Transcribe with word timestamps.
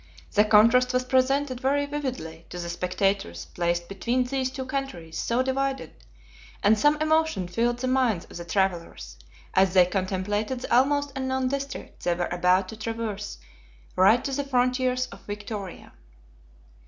The 0.33 0.45
contrast 0.45 0.93
was 0.93 1.05
presented 1.05 1.59
very 1.59 1.85
vividly 1.85 2.47
to 2.49 2.57
the 2.57 2.69
spectators 2.69 3.45
placed 3.45 3.87
between 3.87 4.23
these 4.23 4.49
two 4.49 4.65
countries 4.65 5.15
so 5.15 5.43
divided, 5.43 5.91
and 6.63 6.75
some 6.75 6.99
emotion 6.99 7.47
filled 7.47 7.77
the 7.77 7.87
minds 7.87 8.25
of 8.25 8.37
the 8.37 8.43
travelers, 8.45 9.19
as 9.53 9.75
they 9.75 9.85
contemplated 9.85 10.61
the 10.61 10.75
almost 10.75 11.11
unknown 11.15 11.49
district 11.49 12.03
they 12.03 12.15
were 12.15 12.25
about 12.31 12.67
to 12.69 12.77
traverse 12.77 13.37
right 13.95 14.25
to 14.25 14.31
the 14.31 14.43
frontiers 14.43 15.05
of 15.11 15.21
Victoria. 15.27 15.93